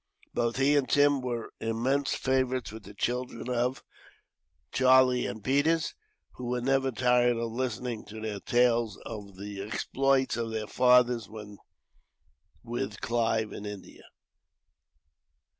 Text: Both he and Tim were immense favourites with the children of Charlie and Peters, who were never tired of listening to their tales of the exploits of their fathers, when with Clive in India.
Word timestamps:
Both 0.33 0.55
he 0.55 0.75
and 0.75 0.89
Tim 0.89 1.21
were 1.21 1.53
immense 1.59 2.15
favourites 2.15 2.71
with 2.71 2.85
the 2.85 2.95
children 2.95 3.47
of 3.51 3.83
Charlie 4.71 5.27
and 5.27 5.43
Peters, 5.43 5.93
who 6.31 6.45
were 6.47 6.59
never 6.59 6.89
tired 6.91 7.37
of 7.37 7.51
listening 7.51 8.05
to 8.05 8.19
their 8.19 8.39
tales 8.39 8.97
of 9.05 9.37
the 9.37 9.61
exploits 9.61 10.37
of 10.37 10.49
their 10.49 10.65
fathers, 10.65 11.29
when 11.29 11.59
with 12.63 12.99
Clive 12.99 13.53
in 13.53 13.63
India. 13.67 14.05